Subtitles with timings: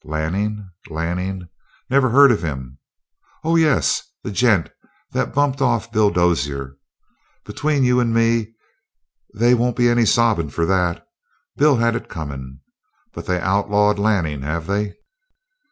[0.03, 0.67] "Lanning?
[0.89, 1.47] Lanning?
[1.87, 2.79] Never heard of him.
[3.43, 4.71] Oh, yes, the gent
[5.11, 6.75] that bumped off Bill Dozier.
[7.45, 8.55] Between you and me,
[9.35, 11.05] they won't be any sobbin' for that.
[11.55, 12.61] Bill had it comin'.
[13.13, 14.95] But they've outlawed Lanning, have they?"